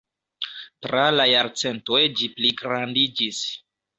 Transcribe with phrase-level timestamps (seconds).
[0.85, 3.45] Tra la jarcentoj ĝi pligrandiĝis.